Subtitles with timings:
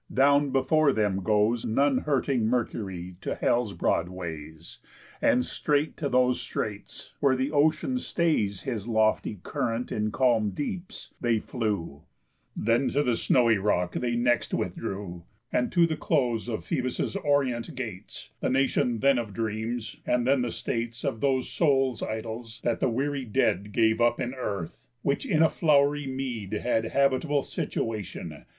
[0.11, 4.79] Down before them goes None hurting Mercury to Hell's broad ways,
[5.21, 11.13] And straight to those straits; where the ocean stays His lofty current in calm deeps,
[11.21, 12.01] they flew,
[12.55, 15.21] Then to the snowy rock they next withdrew,
[15.53, 20.41] And to the close of Phœbus' orient gates, The nation then of dreams, and then
[20.41, 25.27] the states Of those souls' idols that the weary dead Gave up in earth, which
[25.27, 28.45] in a flow'ry mead Had habitable situatión.